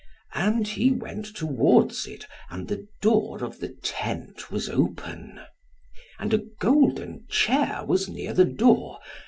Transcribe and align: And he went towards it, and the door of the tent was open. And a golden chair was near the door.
And 0.33 0.67
he 0.67 0.89
went 0.89 1.27
towards 1.35 2.07
it, 2.07 2.25
and 2.49 2.67
the 2.67 2.87
door 3.03 3.43
of 3.43 3.59
the 3.59 3.67
tent 3.83 4.49
was 4.49 4.67
open. 4.67 5.39
And 6.17 6.33
a 6.33 6.39
golden 6.59 7.27
chair 7.29 7.85
was 7.85 8.09
near 8.09 8.33
the 8.33 8.45
door. 8.45 8.97